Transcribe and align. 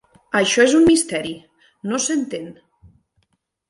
Això 0.39 0.65
és 0.69 0.73
un 0.77 0.87
misteri: 0.87 1.35
no 1.93 2.03
s'entén. 2.09 2.53